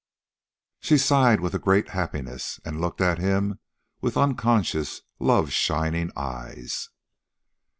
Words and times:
She 0.79 0.97
sighed 0.97 1.41
with 1.41 1.53
a 1.53 1.59
great 1.59 1.89
happiness, 1.89 2.59
and 2.65 2.81
looked 2.81 3.01
at 3.01 3.19
him 3.19 3.59
with 4.01 4.17
unconscious, 4.17 5.01
love 5.19 5.51
shining 5.51 6.11
eyes. 6.15 6.89